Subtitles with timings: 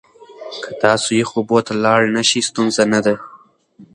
[0.63, 3.15] که تاسو یخو اوبو ته لاړ نشئ، ستونزه نه ده.